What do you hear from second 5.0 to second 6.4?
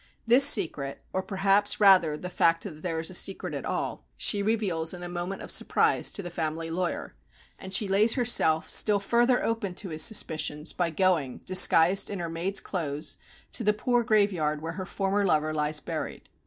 a moment of surprise to the